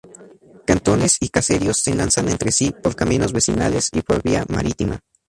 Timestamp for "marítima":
4.49-4.99